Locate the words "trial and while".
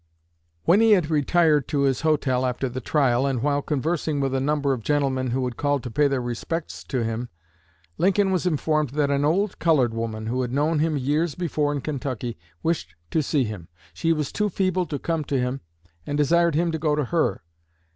2.81-3.61